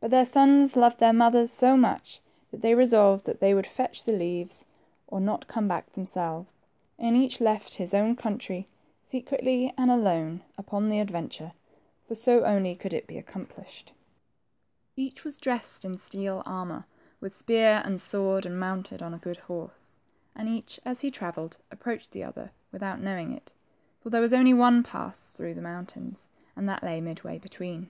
But 0.00 0.10
their 0.10 0.26
sons 0.26 0.74
loved 0.74 0.98
their 0.98 1.12
mothers 1.12 1.52
so 1.52 1.76
much 1.76 2.20
that 2.50 2.62
they 2.62 2.74
resolved 2.74 3.26
that 3.26 3.38
they 3.38 3.54
would 3.54 3.64
fetch 3.64 4.02
the 4.02 4.10
leaves 4.10 4.64
or 5.06 5.20
68 5.20 5.20
THE 5.20 5.20
TWO 5.20 5.20
PEIHCES. 5.20 5.24
not 5.26 5.46
come 5.46 5.68
bacl^ 5.68 5.92
themselves, 5.92 6.54
and 6.98 7.16
each 7.16 7.40
left 7.40 7.74
his 7.74 7.94
own 7.94 8.16
country, 8.16 8.66
secretly 9.04 9.72
and 9.78 9.88
alone, 9.88 10.42
upon 10.58 10.88
the 10.88 10.98
adventure, 10.98 11.52
for 12.08 12.16
so 12.16 12.44
only 12.44 12.74
could 12.74 12.92
it 12.92 13.06
be 13.06 13.16
accomplished. 13.18 13.92
Each 14.96 15.22
was 15.22 15.38
dressed 15.38 15.84
in 15.84 15.96
steel 15.98 16.42
armor, 16.44 16.84
with 17.20 17.32
spear 17.32 17.82
and 17.84 18.00
sword, 18.00 18.46
and 18.46 18.58
mounted 18.58 19.00
on 19.00 19.14
a 19.14 19.18
good 19.18 19.36
horse; 19.36 19.96
and 20.34 20.48
each, 20.48 20.80
as 20.84 21.02
he 21.02 21.10
travelled, 21.12 21.56
approached 21.70 22.10
the 22.10 22.24
other 22.24 22.50
without 22.72 23.00
knowing 23.00 23.30
it, 23.30 23.52
for 24.00 24.10
there 24.10 24.20
was 24.20 24.32
only 24.34 24.54
one 24.54 24.82
pass 24.82 25.30
through 25.30 25.54
the 25.54 25.62
moun 25.62 25.86
tains, 25.86 26.26
and 26.56 26.68
that 26.68 26.82
lay 26.82 27.00
midway 27.00 27.38
between. 27.38 27.88